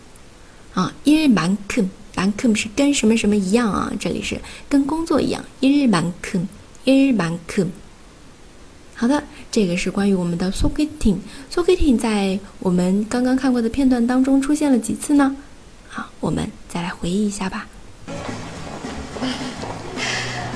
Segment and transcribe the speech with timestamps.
[0.75, 1.91] 啊，일만 큼。
[2.17, 3.91] 만큼是跟什么什么一样啊？
[3.99, 4.39] 这里是
[4.69, 5.45] 跟工作一样。
[5.61, 6.47] 일만 큼，
[6.85, 7.69] 일만 큼。
[8.95, 15.35] 好的，这个是关于我们的 sogeting。sogeting 在我们刚刚看过的片段当中出现了几次呢？
[15.89, 17.67] 好，我们再来回忆一下吧。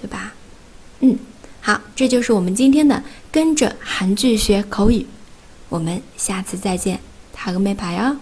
[0.00, 0.34] 对吧？
[1.00, 1.18] 嗯，
[1.60, 5.06] 好，这就是我们今天的跟着韩剧学口语，
[5.68, 7.00] 我们下次再见，
[7.32, 8.16] 塔个妹牌哦。